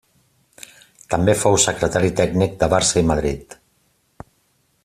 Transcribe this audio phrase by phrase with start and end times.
[1.15, 3.59] També fou secretari tècnic de Barça i Madrid.